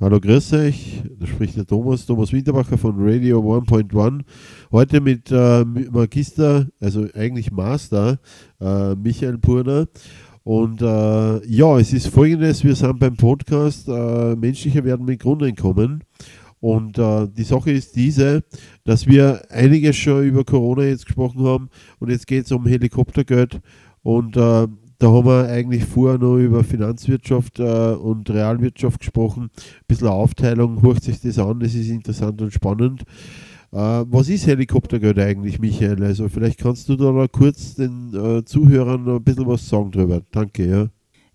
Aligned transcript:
Hallo, 0.00 0.20
grüß 0.20 0.52
euch. 0.52 1.02
Da 1.18 1.26
spricht 1.26 1.56
der 1.56 1.66
Thomas, 1.66 2.06
Thomas 2.06 2.32
Winterbacher 2.32 2.78
von 2.78 2.94
Radio 2.98 3.40
1.1. 3.40 4.20
Heute 4.70 5.00
mit 5.00 5.28
äh, 5.32 5.64
Magister, 5.64 6.68
also 6.78 7.08
eigentlich 7.14 7.50
Master, 7.50 8.20
äh, 8.60 8.94
Michael 8.94 9.38
Purner. 9.38 9.88
Und 10.44 10.82
äh, 10.82 11.44
ja, 11.48 11.80
es 11.80 11.92
ist 11.92 12.06
folgendes: 12.10 12.62
Wir 12.62 12.76
sind 12.76 13.00
beim 13.00 13.16
Podcast 13.16 13.88
äh, 13.88 14.36
Menschlicher 14.36 14.84
werden 14.84 15.04
mit 15.04 15.18
Grundeinkommen. 15.18 16.04
Und 16.60 16.96
äh, 16.96 17.26
die 17.36 17.42
Sache 17.42 17.72
ist 17.72 17.96
diese, 17.96 18.44
dass 18.84 19.08
wir 19.08 19.50
einiges 19.50 19.96
schon 19.96 20.22
über 20.22 20.44
Corona 20.44 20.84
jetzt 20.84 21.06
gesprochen 21.06 21.44
haben 21.44 21.70
und 21.98 22.10
jetzt 22.10 22.28
geht 22.28 22.44
es 22.44 22.52
um 22.52 22.68
Helikoptergeld. 22.68 23.60
Und 24.04 24.36
äh, 24.36 24.68
da 24.98 25.12
haben 25.12 25.26
wir 25.26 25.48
eigentlich 25.48 25.84
vorher 25.84 26.18
noch 26.18 26.36
über 26.38 26.64
Finanzwirtschaft 26.64 27.60
äh, 27.60 27.92
und 27.92 28.28
Realwirtschaft 28.30 29.00
gesprochen. 29.00 29.44
Ein 29.44 29.84
bisschen 29.86 30.08
Aufteilung, 30.08 30.82
hört 30.82 31.02
sich 31.02 31.20
das 31.20 31.38
an, 31.38 31.60
das 31.60 31.74
ist 31.74 31.88
interessant 31.88 32.42
und 32.42 32.52
spannend. 32.52 33.02
Äh, 33.70 33.76
was 33.76 34.28
ist 34.28 34.46
Helikoptergeld 34.46 35.18
eigentlich, 35.18 35.60
Michael? 35.60 36.02
Also 36.02 36.28
vielleicht 36.28 36.58
kannst 36.58 36.88
du 36.88 36.96
da 36.96 37.12
noch 37.12 37.28
kurz 37.30 37.76
den 37.76 38.12
äh, 38.12 38.44
Zuhörern 38.44 39.08
ein 39.08 39.22
bisschen 39.22 39.46
was 39.46 39.68
sagen 39.68 39.92
drüber. 39.92 40.22
Danke, 40.32 40.68
ja. 40.68 40.88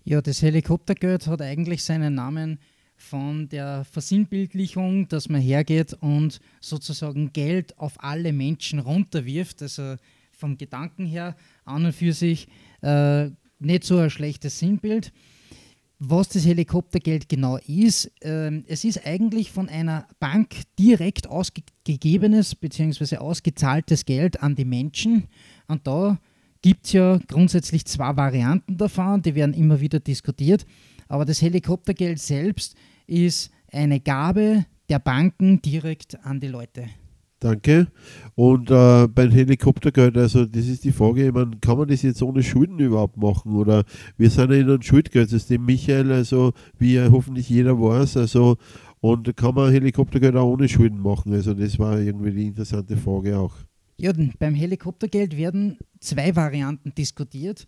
Ja, 0.04 0.20
das 0.20 0.42
Helikoptergeld 0.42 1.26
hat 1.26 1.40
eigentlich 1.40 1.82
seinen 1.82 2.14
Namen 2.14 2.58
von 2.96 3.48
der 3.48 3.84
Versinnbildlichung, 3.84 5.08
dass 5.08 5.30
man 5.30 5.40
hergeht 5.40 5.96
und 6.00 6.40
sozusagen 6.60 7.32
Geld 7.32 7.78
auf 7.78 7.94
alle 7.98 8.34
Menschen 8.34 8.78
runterwirft. 8.78 9.62
Also 9.62 9.96
vom 10.32 10.58
Gedanken 10.58 11.06
her 11.06 11.36
an 11.64 11.86
und 11.86 11.92
für 11.92 12.12
sich 12.12 12.48
äh, 12.82 13.30
nicht 13.58 13.84
so 13.84 13.98
ein 13.98 14.10
schlechtes 14.10 14.58
Sinnbild. 14.58 15.12
Was 15.98 16.28
das 16.28 16.44
Helikoptergeld 16.44 17.28
genau 17.28 17.56
ist, 17.66 18.12
äh, 18.22 18.50
es 18.66 18.84
ist 18.84 19.06
eigentlich 19.06 19.52
von 19.52 19.68
einer 19.68 20.06
Bank 20.18 20.54
direkt 20.78 21.28
ausgegebenes 21.28 22.56
bzw. 22.56 23.18
ausgezahltes 23.18 24.04
Geld 24.04 24.42
an 24.42 24.54
die 24.54 24.64
Menschen. 24.64 25.28
Und 25.68 25.86
da 25.86 26.18
gibt 26.62 26.86
es 26.86 26.92
ja 26.92 27.18
grundsätzlich 27.28 27.84
zwei 27.86 28.16
Varianten 28.16 28.76
davon, 28.76 29.22
die 29.22 29.34
werden 29.34 29.54
immer 29.54 29.80
wieder 29.80 30.00
diskutiert. 30.00 30.66
Aber 31.08 31.24
das 31.24 31.42
Helikoptergeld 31.42 32.18
selbst 32.18 32.74
ist 33.06 33.50
eine 33.70 34.00
Gabe 34.00 34.66
der 34.88 34.98
Banken 34.98 35.62
direkt 35.62 36.18
an 36.24 36.40
die 36.40 36.48
Leute. 36.48 36.88
Danke. 37.40 37.88
Und 38.34 38.70
äh, 38.70 39.06
beim 39.06 39.30
Helikoptergeld, 39.30 40.16
also 40.16 40.46
das 40.46 40.66
ist 40.66 40.84
die 40.84 40.92
Frage, 40.92 41.30
meine, 41.32 41.50
kann 41.60 41.76
man 41.76 41.88
das 41.88 42.02
jetzt 42.02 42.22
ohne 42.22 42.42
Schulden 42.42 42.78
überhaupt 42.78 43.16
machen? 43.16 43.54
Oder 43.56 43.84
wir 44.16 44.30
sind 44.30 44.50
ja 44.50 44.56
in 44.56 44.70
einem 44.70 44.82
Schuldgeldsystem, 44.82 45.64
Michael, 45.64 46.10
also 46.10 46.52
wie 46.78 46.94
ja 46.94 47.10
hoffentlich 47.10 47.48
jeder 47.50 47.78
weiß, 47.78 48.16
also 48.16 48.56
und 49.00 49.36
kann 49.36 49.54
man 49.54 49.70
Helikoptergeld 49.70 50.34
auch 50.36 50.50
ohne 50.50 50.66
Schulden 50.66 50.98
machen? 50.98 51.34
Also 51.34 51.52
das 51.52 51.78
war 51.78 52.00
irgendwie 52.00 52.32
die 52.32 52.46
interessante 52.46 52.96
Frage 52.96 53.38
auch. 53.38 53.54
Ja, 53.98 54.12
beim 54.38 54.54
Helikoptergeld 54.54 55.36
werden 55.36 55.76
zwei 56.00 56.34
Varianten 56.34 56.94
diskutiert. 56.94 57.66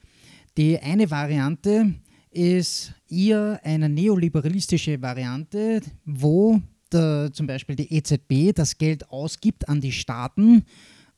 Die 0.56 0.78
eine 0.78 1.11
Variante 1.11 1.92
ist 2.30 2.95
eher 3.11 3.61
eine 3.62 3.91
neoliberalistische 3.91 5.01
Variante, 5.03 5.83
wo 6.06 6.61
der, 6.92 7.31
zum 7.33 7.47
Beispiel 7.47 7.77
die 7.77 7.92
EZB 7.92 8.55
das 8.55 8.79
Geld 8.79 9.11
ausgibt 9.11 9.69
an 9.69 9.81
die 9.81 9.92
Staaten 9.92 10.65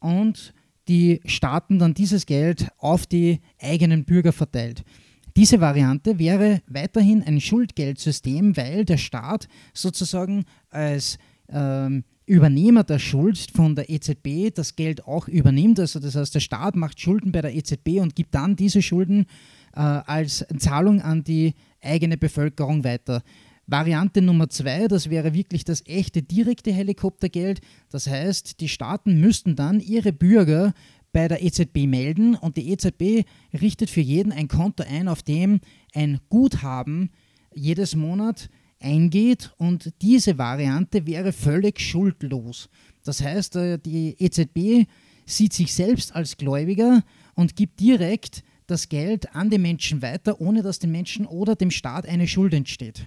und 0.00 0.54
die 0.88 1.20
Staaten 1.26 1.78
dann 1.78 1.94
dieses 1.94 2.26
Geld 2.26 2.68
auf 2.78 3.06
die 3.06 3.40
eigenen 3.60 4.04
Bürger 4.04 4.32
verteilt. 4.32 4.84
Diese 5.36 5.60
Variante 5.60 6.18
wäre 6.18 6.62
weiterhin 6.66 7.22
ein 7.22 7.40
Schuldgeldsystem, 7.40 8.56
weil 8.56 8.84
der 8.84 8.96
Staat 8.96 9.48
sozusagen 9.72 10.44
als 10.70 11.18
ähm, 11.48 12.04
Übernehmer 12.26 12.84
der 12.84 12.98
Schuld 12.98 13.38
von 13.54 13.74
der 13.74 13.88
EZB 13.88 14.54
das 14.54 14.76
Geld 14.76 15.06
auch 15.06 15.28
übernimmt. 15.28 15.80
Also 15.80 16.00
das 16.00 16.14
heißt, 16.14 16.34
der 16.34 16.40
Staat 16.40 16.76
macht 16.76 17.00
Schulden 17.00 17.32
bei 17.32 17.40
der 17.40 17.54
EZB 17.54 18.00
und 18.00 18.16
gibt 18.16 18.34
dann 18.34 18.56
diese 18.56 18.82
Schulden 18.82 19.26
äh, 19.74 19.80
als 19.80 20.44
Zahlung 20.58 21.00
an 21.00 21.24
die 21.24 21.54
eigene 21.80 22.16
Bevölkerung 22.18 22.84
weiter. 22.84 23.22
Variante 23.70 24.22
Nummer 24.22 24.48
zwei, 24.48 24.88
das 24.88 25.10
wäre 25.10 25.34
wirklich 25.34 25.62
das 25.62 25.84
echte 25.84 26.22
direkte 26.22 26.72
Helikoptergeld. 26.72 27.60
Das 27.90 28.06
heißt, 28.06 28.60
die 28.60 28.68
Staaten 28.68 29.20
müssten 29.20 29.56
dann 29.56 29.78
ihre 29.78 30.14
Bürger 30.14 30.72
bei 31.12 31.28
der 31.28 31.42
EZB 31.42 31.86
melden 31.86 32.34
und 32.34 32.56
die 32.56 32.70
EZB 32.70 33.26
richtet 33.60 33.90
für 33.90 34.00
jeden 34.00 34.32
ein 34.32 34.48
Konto 34.48 34.84
ein, 34.88 35.06
auf 35.06 35.22
dem 35.22 35.60
ein 35.94 36.18
Guthaben 36.30 37.10
jedes 37.54 37.94
Monat 37.94 38.48
eingeht 38.80 39.52
und 39.58 39.92
diese 40.00 40.38
Variante 40.38 41.06
wäre 41.06 41.32
völlig 41.32 41.78
schuldlos. 41.78 42.70
Das 43.04 43.22
heißt, 43.22 43.56
äh, 43.56 43.78
die 43.78 44.16
EZB 44.18 44.88
sieht 45.26 45.52
sich 45.52 45.74
selbst 45.74 46.14
als 46.14 46.38
Gläubiger 46.38 47.02
und 47.34 47.54
gibt 47.54 47.80
direkt 47.80 48.44
das 48.66 48.88
Geld 48.88 49.34
an 49.34 49.50
die 49.50 49.58
Menschen 49.58 50.00
weiter, 50.00 50.40
ohne 50.40 50.62
dass 50.62 50.78
den 50.78 50.90
Menschen 50.90 51.26
oder 51.26 51.54
dem 51.54 51.70
Staat 51.70 52.06
eine 52.06 52.26
Schuld 52.26 52.54
entsteht. 52.54 53.06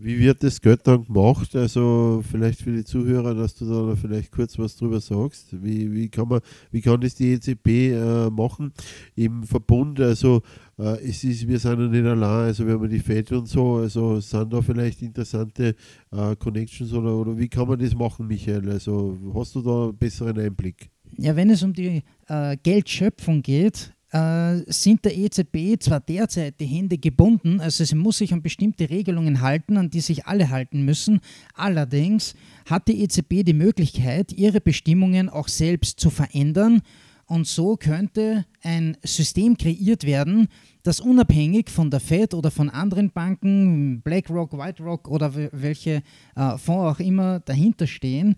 Wie 0.00 0.16
wird 0.20 0.44
das 0.44 0.60
Geld 0.60 0.86
dann 0.86 1.04
gemacht? 1.04 1.56
Also 1.56 2.22
vielleicht 2.30 2.62
für 2.62 2.70
die 2.70 2.84
Zuhörer, 2.84 3.34
dass 3.34 3.56
du 3.56 3.64
da 3.64 3.96
vielleicht 3.96 4.30
kurz 4.30 4.56
was 4.56 4.76
drüber 4.76 5.00
sagst. 5.00 5.48
Wie, 5.60 5.92
wie, 5.92 6.08
kann, 6.08 6.28
man, 6.28 6.40
wie 6.70 6.80
kann 6.80 7.00
das 7.00 7.16
die 7.16 7.32
EZB 7.32 7.66
äh, 7.66 8.30
machen 8.30 8.72
im 9.16 9.42
Verbund? 9.42 9.98
Also 9.98 10.42
äh, 10.78 11.02
es 11.04 11.24
ist, 11.24 11.48
wir 11.48 11.58
sind 11.58 11.80
ja 11.80 11.88
nicht 11.88 12.04
allein, 12.04 12.46
also 12.46 12.64
wir 12.64 12.74
haben 12.74 12.88
die 12.88 13.00
FED 13.00 13.32
und 13.32 13.48
so, 13.48 13.78
also 13.78 14.20
sind 14.20 14.52
da 14.52 14.62
vielleicht 14.62 15.02
interessante 15.02 15.74
äh, 16.12 16.36
Connections 16.36 16.92
oder, 16.92 17.16
oder 17.16 17.36
wie 17.36 17.48
kann 17.48 17.66
man 17.66 17.80
das 17.80 17.92
machen, 17.92 18.28
Michael? 18.28 18.70
Also 18.70 19.18
hast 19.34 19.56
du 19.56 19.62
da 19.62 19.86
einen 19.86 19.96
besseren 19.96 20.38
Einblick? 20.38 20.90
Ja, 21.16 21.34
wenn 21.34 21.50
es 21.50 21.64
um 21.64 21.72
die 21.72 22.02
äh, 22.28 22.56
Geldschöpfung 22.62 23.42
geht, 23.42 23.92
sind 24.10 25.04
der 25.04 25.16
EZB 25.16 25.78
zwar 25.80 26.00
derzeit 26.00 26.58
die 26.60 26.66
Hände 26.66 26.96
gebunden, 26.96 27.60
also 27.60 27.84
sie 27.84 27.94
muss 27.94 28.18
sich 28.18 28.32
an 28.32 28.40
bestimmte 28.40 28.88
Regelungen 28.88 29.42
halten, 29.42 29.76
an 29.76 29.90
die 29.90 30.00
sich 30.00 30.26
alle 30.26 30.48
halten 30.48 30.82
müssen. 30.84 31.20
Allerdings 31.54 32.34
hat 32.64 32.88
die 32.88 33.02
EZB 33.02 33.44
die 33.44 33.52
Möglichkeit, 33.52 34.32
ihre 34.32 34.62
Bestimmungen 34.62 35.28
auch 35.28 35.48
selbst 35.48 36.00
zu 36.00 36.08
verändern. 36.08 36.80
Und 37.26 37.46
so 37.46 37.76
könnte 37.76 38.46
ein 38.62 38.96
System 39.04 39.58
kreiert 39.58 40.04
werden, 40.04 40.48
das 40.82 41.00
unabhängig 41.00 41.68
von 41.68 41.90
der 41.90 42.00
Fed 42.00 42.32
oder 42.32 42.50
von 42.50 42.70
anderen 42.70 43.10
Banken, 43.10 44.00
BlackRock, 44.00 44.56
White 44.56 44.82
oder 44.82 45.34
welche 45.52 46.02
äh, 46.34 46.56
Fonds 46.56 46.96
auch 46.96 47.00
immer 47.00 47.40
dahinter 47.40 47.86
stehen, 47.86 48.36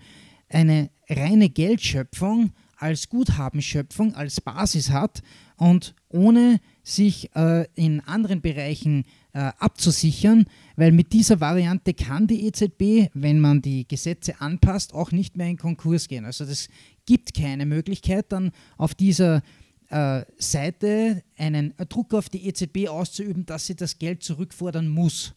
eine 0.48 0.90
reine 1.08 1.48
Geldschöpfung 1.48 2.50
als 2.80 3.08
Guthabenschöpfung, 3.08 4.14
als 4.14 4.40
Basis 4.40 4.90
hat 4.90 5.22
und 5.56 5.94
ohne 6.08 6.60
sich 6.82 7.34
äh, 7.36 7.66
in 7.74 8.00
anderen 8.00 8.40
Bereichen 8.40 9.04
äh, 9.32 9.52
abzusichern, 9.58 10.46
weil 10.76 10.90
mit 10.92 11.12
dieser 11.12 11.40
Variante 11.40 11.94
kann 11.94 12.26
die 12.26 12.46
EZB, 12.46 13.10
wenn 13.14 13.38
man 13.38 13.60
die 13.60 13.86
Gesetze 13.86 14.40
anpasst, 14.40 14.94
auch 14.94 15.12
nicht 15.12 15.36
mehr 15.36 15.48
in 15.48 15.58
Konkurs 15.58 16.08
gehen. 16.08 16.24
Also 16.24 16.44
das 16.44 16.68
gibt 17.06 17.34
keine 17.34 17.66
Möglichkeit, 17.66 18.32
dann 18.32 18.50
auf 18.78 18.94
dieser 18.94 19.42
äh, 19.90 20.22
Seite 20.38 21.22
einen 21.36 21.74
Druck 21.88 22.14
auf 22.14 22.28
die 22.28 22.46
EZB 22.48 22.88
auszuüben, 22.88 23.44
dass 23.44 23.66
sie 23.66 23.76
das 23.76 23.98
Geld 23.98 24.22
zurückfordern 24.22 24.88
muss. 24.88 25.34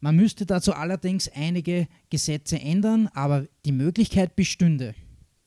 Man 0.00 0.16
müsste 0.16 0.44
dazu 0.44 0.74
allerdings 0.74 1.28
einige 1.28 1.86
Gesetze 2.10 2.60
ändern, 2.60 3.08
aber 3.14 3.46
die 3.64 3.72
Möglichkeit 3.72 4.36
bestünde. 4.36 4.94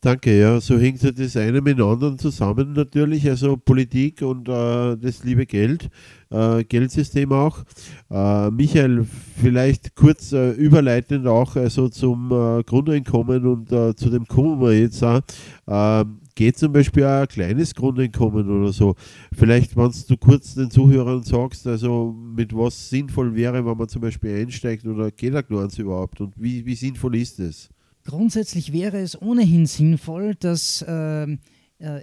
Danke, 0.01 0.39
ja, 0.39 0.61
so 0.61 0.77
hängt 0.77 1.01
ja 1.01 1.11
das 1.11 1.35
eine 1.35 1.59
mit 1.59 1.79
dem 1.79 1.87
anderen 1.87 2.19
zusammen 2.19 2.73
natürlich, 2.73 3.27
also 3.27 3.57
Politik 3.57 4.21
und 4.21 4.47
äh, 4.47 4.95
das 4.95 5.23
liebe 5.23 5.47
Geld, 5.47 5.89
äh, 6.29 6.63
Geldsystem 6.63 7.31
auch. 7.31 7.63
Äh, 8.11 8.51
Michael, 8.51 9.07
vielleicht 9.41 9.95
kurz 9.95 10.33
äh, 10.33 10.51
überleitend 10.51 11.25
auch 11.25 11.55
also 11.55 11.89
zum 11.89 12.31
äh, 12.31 12.63
Grundeinkommen 12.63 13.47
und 13.47 13.71
äh, 13.71 13.95
zu 13.95 14.11
dem 14.11 14.27
kommen 14.27 14.61
wir 14.61 14.79
jetzt 14.79 15.03
auch. 15.03 15.21
Ähm, 15.67 16.19
geht 16.35 16.59
zum 16.59 16.71
Beispiel 16.73 17.03
auch 17.03 17.21
ein 17.21 17.27
kleines 17.27 17.73
Grundeinkommen 17.73 18.47
oder 18.47 18.71
so. 18.71 18.93
Vielleicht, 19.33 19.75
wenn 19.75 19.91
du 20.07 20.17
kurz 20.17 20.53
den 20.53 20.69
Zuhörern 20.69 21.23
sagst, 21.23 21.65
also 21.65 22.15
mit 22.35 22.55
was 22.55 22.91
sinnvoll 22.91 23.35
wäre, 23.35 23.65
wenn 23.65 23.77
man 23.77 23.89
zum 23.89 24.03
Beispiel 24.03 24.35
einsteigt 24.35 24.85
oder 24.85 25.09
geht 25.09 25.33
da 25.33 25.41
überhaupt 25.41 26.21
und 26.21 26.35
wie, 26.37 26.63
wie 26.67 26.75
sinnvoll 26.75 27.15
ist 27.15 27.39
es? 27.39 27.69
Grundsätzlich 28.07 28.71
wäre 28.71 28.99
es 28.99 29.21
ohnehin 29.21 29.65
sinnvoll, 29.65 30.33
dass 30.35 30.81
äh, 30.81 31.23
äh, 31.23 31.37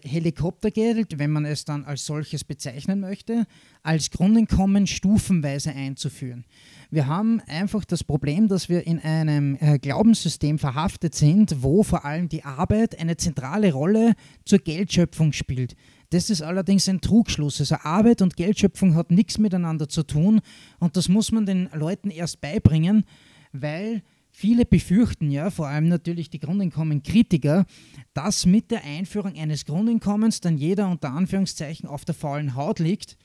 Helikoptergeld, 0.04 1.18
wenn 1.18 1.30
man 1.30 1.46
es 1.46 1.64
dann 1.64 1.86
als 1.86 2.04
solches 2.04 2.44
bezeichnen 2.44 3.00
möchte, 3.00 3.46
als 3.82 4.10
Grundeinkommen 4.10 4.86
stufenweise 4.86 5.70
einzuführen. 5.70 6.44
Wir 6.90 7.06
haben 7.06 7.40
einfach 7.46 7.86
das 7.86 8.04
Problem, 8.04 8.48
dass 8.48 8.68
wir 8.68 8.86
in 8.86 8.98
einem 8.98 9.56
äh, 9.58 9.78
Glaubenssystem 9.78 10.58
verhaftet 10.58 11.14
sind, 11.14 11.62
wo 11.62 11.82
vor 11.82 12.04
allem 12.04 12.28
die 12.28 12.44
Arbeit 12.44 13.00
eine 13.00 13.16
zentrale 13.16 13.72
Rolle 13.72 14.12
zur 14.44 14.58
Geldschöpfung 14.58 15.32
spielt. 15.32 15.74
Das 16.10 16.28
ist 16.28 16.42
allerdings 16.42 16.86
ein 16.86 17.00
Trugschluss. 17.00 17.60
Also 17.60 17.76
Arbeit 17.82 18.20
und 18.20 18.36
Geldschöpfung 18.36 18.94
hat 18.94 19.10
nichts 19.10 19.38
miteinander 19.38 19.88
zu 19.88 20.02
tun 20.02 20.42
und 20.80 20.98
das 20.98 21.08
muss 21.08 21.32
man 21.32 21.46
den 21.46 21.70
Leuten 21.72 22.10
erst 22.10 22.42
beibringen, 22.42 23.04
weil 23.52 24.02
Viele 24.36 24.64
befürchten 24.64 25.30
ja, 25.30 25.48
vor 25.48 25.68
allem 25.68 25.86
natürlich 25.86 26.28
die 26.28 26.40
Grundeinkommenkritiker, 26.40 27.66
dass 28.14 28.46
mit 28.46 28.72
der 28.72 28.82
Einführung 28.82 29.36
eines 29.36 29.64
Grundeinkommens 29.64 30.40
dann 30.40 30.58
jeder 30.58 30.88
unter 30.90 31.12
Anführungszeichen 31.12 31.88
auf 31.88 32.04
der 32.04 32.16
faulen 32.16 32.56
Haut 32.56 32.80
liegt, 32.80 33.16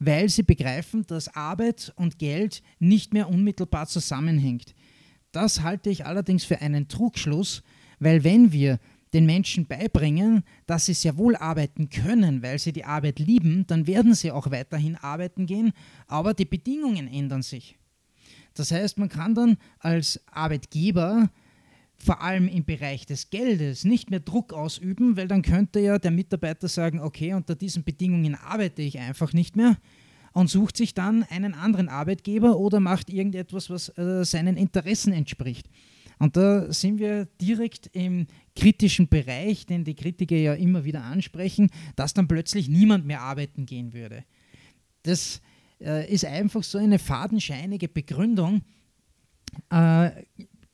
weil 0.00 0.28
sie 0.28 0.42
begreifen, 0.42 1.06
dass 1.06 1.34
Arbeit 1.34 1.94
und 1.96 2.18
Geld 2.18 2.62
nicht 2.78 3.14
mehr 3.14 3.30
unmittelbar 3.30 3.86
zusammenhängt. 3.86 4.74
Das 5.32 5.62
halte 5.62 5.88
ich 5.88 6.04
allerdings 6.04 6.44
für 6.44 6.60
einen 6.60 6.88
Trugschluss, 6.88 7.62
weil 7.98 8.22
wenn 8.22 8.52
wir 8.52 8.78
den 9.14 9.24
Menschen 9.24 9.64
beibringen, 9.64 10.44
dass 10.66 10.84
sie 10.84 10.94
sehr 10.94 11.16
wohl 11.16 11.36
arbeiten 11.36 11.88
können, 11.88 12.42
weil 12.42 12.58
sie 12.58 12.74
die 12.74 12.84
Arbeit 12.84 13.18
lieben, 13.18 13.66
dann 13.66 13.86
werden 13.86 14.12
sie 14.12 14.30
auch 14.30 14.50
weiterhin 14.50 14.96
arbeiten 14.96 15.46
gehen, 15.46 15.72
aber 16.06 16.34
die 16.34 16.44
Bedingungen 16.44 17.08
ändern 17.08 17.40
sich. 17.40 17.78
Das 18.60 18.72
heißt, 18.72 18.98
man 18.98 19.08
kann 19.08 19.34
dann 19.34 19.56
als 19.78 20.20
Arbeitgeber 20.30 21.30
vor 21.96 22.20
allem 22.20 22.46
im 22.46 22.66
Bereich 22.66 23.06
des 23.06 23.30
Geldes 23.30 23.84
nicht 23.84 24.10
mehr 24.10 24.20
Druck 24.20 24.52
ausüben, 24.52 25.16
weil 25.16 25.28
dann 25.28 25.40
könnte 25.40 25.80
ja 25.80 25.98
der 25.98 26.10
Mitarbeiter 26.10 26.68
sagen, 26.68 27.00
okay, 27.00 27.32
unter 27.32 27.54
diesen 27.54 27.84
Bedingungen 27.84 28.34
arbeite 28.34 28.82
ich 28.82 28.98
einfach 28.98 29.32
nicht 29.32 29.56
mehr 29.56 29.78
und 30.34 30.50
sucht 30.50 30.76
sich 30.76 30.92
dann 30.92 31.22
einen 31.22 31.54
anderen 31.54 31.88
Arbeitgeber 31.88 32.58
oder 32.58 32.80
macht 32.80 33.08
irgendetwas, 33.08 33.70
was 33.70 33.96
äh, 33.96 34.26
seinen 34.26 34.58
Interessen 34.58 35.14
entspricht. 35.14 35.70
Und 36.18 36.36
da 36.36 36.70
sind 36.70 36.98
wir 36.98 37.28
direkt 37.40 37.88
im 37.94 38.26
kritischen 38.54 39.08
Bereich, 39.08 39.64
den 39.64 39.84
die 39.84 39.94
Kritiker 39.94 40.36
ja 40.36 40.52
immer 40.52 40.84
wieder 40.84 41.02
ansprechen, 41.02 41.70
dass 41.96 42.12
dann 42.12 42.28
plötzlich 42.28 42.68
niemand 42.68 43.06
mehr 43.06 43.22
arbeiten 43.22 43.64
gehen 43.64 43.94
würde. 43.94 44.22
Das 45.02 45.40
äh, 45.80 46.12
ist 46.12 46.24
einfach 46.24 46.62
so 46.62 46.78
eine 46.78 46.98
fadenscheinige 46.98 47.88
Begründung, 47.88 48.62
äh, 49.70 50.10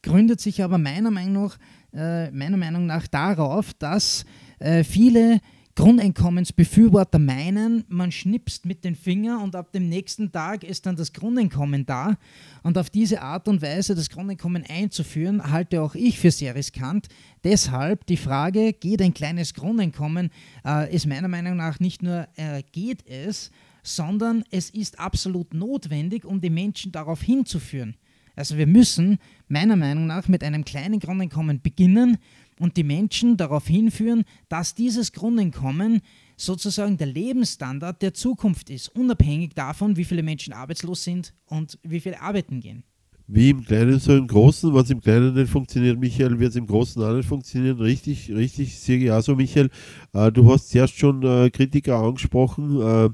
gründet 0.02 0.40
sich 0.40 0.62
aber 0.62 0.78
meiner 0.78 1.10
Meinung 1.10 1.44
nach, 1.44 1.58
äh, 1.92 2.30
meiner 2.30 2.56
Meinung 2.56 2.86
nach 2.86 3.06
darauf, 3.06 3.74
dass 3.74 4.24
äh, 4.58 4.84
viele 4.84 5.40
Grundeinkommensbefürworter 5.76 7.18
meinen, 7.18 7.84
man 7.88 8.10
schnipst 8.10 8.64
mit 8.64 8.82
den 8.82 8.96
Fingern 8.96 9.42
und 9.42 9.54
ab 9.54 9.72
dem 9.72 9.88
nächsten 9.90 10.32
Tag 10.32 10.64
ist 10.64 10.86
dann 10.86 10.96
das 10.96 11.12
Grundeinkommen 11.12 11.84
da. 11.84 12.16
Und 12.62 12.78
auf 12.78 12.88
diese 12.88 13.20
Art 13.20 13.46
und 13.46 13.60
Weise 13.60 13.94
das 13.94 14.08
Grundeinkommen 14.08 14.64
einzuführen, 14.66 15.52
halte 15.52 15.82
auch 15.82 15.94
ich 15.94 16.18
für 16.18 16.30
sehr 16.30 16.54
riskant. 16.54 17.08
Deshalb 17.44 18.06
die 18.06 18.16
Frage, 18.16 18.72
geht 18.72 19.02
ein 19.02 19.12
kleines 19.12 19.52
Grundeinkommen, 19.52 20.30
äh, 20.64 20.92
ist 20.94 21.06
meiner 21.06 21.28
Meinung 21.28 21.56
nach 21.56 21.78
nicht 21.78 22.02
nur 22.02 22.26
äh, 22.36 22.62
geht 22.72 23.06
es, 23.06 23.50
sondern 23.82 24.44
es 24.50 24.70
ist 24.70 24.98
absolut 24.98 25.52
notwendig, 25.52 26.24
um 26.24 26.40
die 26.40 26.50
Menschen 26.50 26.90
darauf 26.90 27.20
hinzuführen. 27.20 27.96
Also 28.36 28.58
wir 28.58 28.66
müssen 28.66 29.18
meiner 29.48 29.76
Meinung 29.76 30.06
nach 30.06 30.28
mit 30.28 30.44
einem 30.44 30.64
kleinen 30.64 31.00
Grundeinkommen 31.00 31.62
beginnen 31.62 32.18
und 32.60 32.76
die 32.76 32.84
Menschen 32.84 33.36
darauf 33.36 33.66
hinführen, 33.66 34.24
dass 34.48 34.74
dieses 34.74 35.12
Grundeinkommen 35.12 36.02
sozusagen 36.36 36.98
der 36.98 37.06
Lebensstandard 37.06 38.02
der 38.02 38.14
Zukunft 38.14 38.68
ist, 38.70 38.88
unabhängig 38.94 39.54
davon, 39.54 39.96
wie 39.96 40.04
viele 40.04 40.22
Menschen 40.22 40.52
arbeitslos 40.52 41.02
sind 41.02 41.32
und 41.46 41.78
wie 41.82 42.00
viele 42.00 42.20
arbeiten 42.20 42.60
gehen. 42.60 42.84
Wie 43.28 43.50
im 43.50 43.64
Kleinen, 43.64 43.98
so 43.98 44.16
im 44.16 44.28
Großen. 44.28 44.72
Was 44.72 44.88
im 44.90 45.00
Kleinen 45.00 45.34
nicht 45.34 45.50
funktioniert, 45.50 45.98
Michael, 45.98 46.38
wird 46.38 46.50
es 46.50 46.56
im 46.56 46.66
Großen 46.66 47.02
auch 47.02 47.12
nicht 47.12 47.28
funktionieren. 47.28 47.78
Richtig, 47.78 48.30
richtig, 48.32 48.78
sehe 48.78 48.98
ich 48.98 49.24
so, 49.24 49.34
Michael. 49.34 49.68
Äh, 50.12 50.30
du 50.30 50.48
hast 50.48 50.70
zuerst 50.70 50.96
schon 50.96 51.24
äh, 51.24 51.50
Kritiker 51.50 51.96
angesprochen. 51.96 52.80
Äh, 52.80 53.08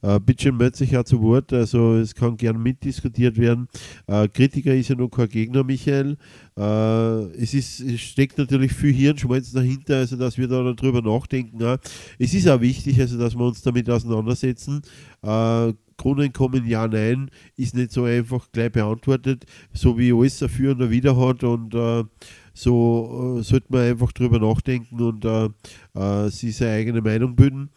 äh, 0.00 0.20
bitte 0.20 0.52
meldet 0.52 0.76
sich 0.76 0.92
ja 0.92 1.04
zu 1.04 1.20
Wort. 1.20 1.52
Also 1.52 1.96
es 1.96 2.14
kann 2.14 2.38
gern 2.38 2.62
mitdiskutiert 2.62 3.36
werden. 3.36 3.68
Äh, 4.06 4.28
Kritiker 4.28 4.74
ist 4.74 4.88
ja 4.88 4.94
noch 4.94 5.10
kein 5.10 5.28
Gegner, 5.28 5.64
Michael. 5.64 6.16
Äh, 6.56 7.22
es, 7.36 7.52
ist, 7.52 7.80
es 7.80 8.00
steckt 8.00 8.38
natürlich 8.38 8.72
viel 8.72 8.94
Hirnschmalz 8.94 9.52
dahinter, 9.52 9.96
also 9.96 10.16
dass 10.16 10.38
wir 10.38 10.48
da 10.48 10.72
darüber 10.72 11.02
nachdenken. 11.02 11.78
Es 12.18 12.32
ist 12.32 12.48
auch 12.48 12.62
wichtig, 12.62 12.98
also 13.00 13.18
dass 13.18 13.36
wir 13.36 13.44
uns 13.44 13.60
damit 13.60 13.90
auseinandersetzen. 13.90 14.80
Grundeinkommen 15.98 16.66
ja, 16.66 16.88
nein, 16.88 17.30
ist 17.56 17.74
nicht 17.74 17.92
so 17.92 18.04
einfach 18.04 18.50
gleich 18.52 18.72
beantwortet, 18.72 19.44
so 19.74 19.98
wie 19.98 20.12
alles 20.12 20.38
dafür 20.38 20.72
und 20.72 20.90
wieder 20.90 21.16
hat 21.16 21.44
und 21.44 21.74
äh, 21.74 22.04
so 22.54 23.36
äh, 23.38 23.42
sollte 23.42 23.66
man 23.68 23.82
einfach 23.82 24.12
drüber 24.12 24.38
nachdenken 24.38 25.00
und 25.00 25.24
äh, 25.24 25.48
äh, 25.94 26.30
sich 26.30 26.56
seine 26.56 26.72
eigene 26.72 27.02
Meinung 27.02 27.36
bilden. 27.36 27.70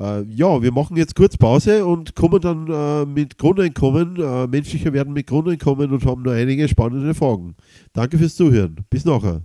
Äh, 0.00 0.22
ja, 0.22 0.62
wir 0.62 0.72
machen 0.72 0.96
jetzt 0.96 1.14
kurz 1.14 1.36
Pause 1.36 1.84
und 1.84 2.16
kommen 2.16 2.40
dann 2.40 2.68
äh, 2.68 3.06
mit 3.06 3.38
Grundeinkommen, 3.38 4.14
menschlicher 4.50 4.92
werden 4.92 5.12
mit 5.12 5.26
Grundeinkommen 5.26 5.92
und 5.92 6.06
haben 6.06 6.22
noch 6.22 6.32
einige 6.32 6.66
spannende 6.68 7.14
Fragen. 7.14 7.54
Danke 7.92 8.18
fürs 8.18 8.36
Zuhören. 8.36 8.76
Bis 8.88 9.04
nachher. 9.04 9.42